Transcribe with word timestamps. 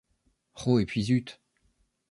Roh 0.55 0.79
et 0.79 0.87
puis 0.87 1.03
zut! 1.03 1.39